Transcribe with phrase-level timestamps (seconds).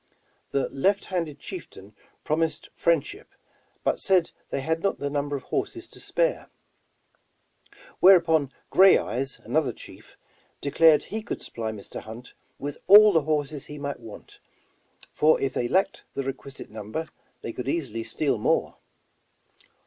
[0.49, 1.93] The left handed chieftain
[2.23, 3.35] promised friendship,
[3.83, 6.49] but said they had not the number of horses to spare.
[7.99, 10.17] Whereupon, Gray Eyes, another chief,
[10.59, 11.99] declared he could supply Mr.
[11.99, 14.39] Hunt with all the horses he might want,
[15.13, 17.07] for if they lacked the requisite number,
[17.43, 18.77] they could easily steal more.